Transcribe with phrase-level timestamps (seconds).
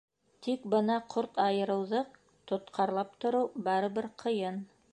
[0.45, 2.01] Тик бына ҡорт айырыуҙы
[2.53, 4.59] тотҡарлап тороу барыбер ҡыйын.